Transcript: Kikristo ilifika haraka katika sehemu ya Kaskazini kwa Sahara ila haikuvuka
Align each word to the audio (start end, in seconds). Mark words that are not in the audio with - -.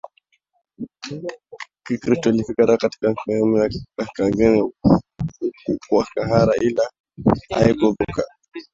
Kikristo 1.85 2.29
ilifika 2.29 2.63
haraka 2.63 2.81
katika 2.89 3.15
sehemu 3.25 3.57
ya 3.57 3.69
Kaskazini 3.99 4.71
kwa 5.89 6.07
Sahara 6.15 6.55
ila 6.55 6.91
haikuvuka 7.53 8.23